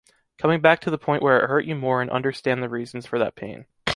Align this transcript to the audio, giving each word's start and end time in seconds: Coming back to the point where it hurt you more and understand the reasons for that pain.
Coming 0.39 0.61
back 0.61 0.79
to 0.81 0.89
the 0.89 0.97
point 0.97 1.21
where 1.21 1.37
it 1.43 1.47
hurt 1.47 1.65
you 1.65 1.75
more 1.75 2.01
and 2.01 2.09
understand 2.09 2.63
the 2.63 2.69
reasons 2.69 3.05
for 3.05 3.19
that 3.19 3.35
pain. 3.35 3.67